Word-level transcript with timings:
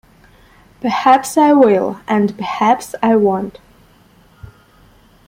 Perhaps 0.81 1.37
I 1.37 1.53
will, 1.53 1.99
and 2.07 2.35
perhaps 2.35 2.95
I 3.03 3.15
won't. 3.15 3.59